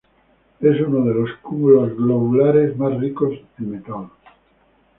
[0.61, 4.07] Es uno de los cúmulos globulares más ricos en metal.